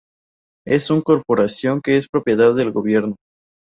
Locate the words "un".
0.89-1.03